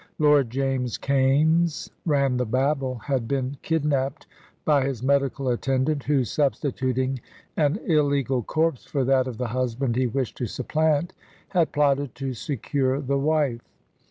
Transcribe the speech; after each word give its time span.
Lord 0.17 0.49
James 0.49 0.97
Kaimes, 0.97 1.91
ran 2.07 2.37
the 2.37 2.45
babble, 2.47 2.95
had 3.05 3.27
been 3.27 3.57
kidnapped 3.61 4.25
by 4.65 4.83
his 4.83 5.03
medical 5.03 5.47
attendant, 5.49 6.05
who, 6.05 6.23
substituting 6.23 7.21
an 7.55 7.77
illegal 7.85 8.41
corpse 8.41 8.83
for 8.83 9.03
that 9.03 9.27
of 9.27 9.37
the 9.37 9.49
husband 9.49 9.95
he 9.95 10.07
wished 10.07 10.37
to 10.37 10.47
supplant, 10.47 11.13
had 11.49 11.71
plotted 11.71 12.15
to 12.15 12.33
secure 12.33 12.99
the 12.99 13.19
wife. 13.19 13.61